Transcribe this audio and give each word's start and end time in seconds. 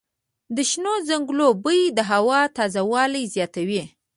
د 0.55 0.57
شنو 0.69 0.93
ځنګلونو 1.07 1.47
بوی 1.63 1.81
د 1.97 1.99
هوا 2.11 2.41
تازه 2.57 2.81
والی 2.91 3.23
زیاتوي. 3.35 3.83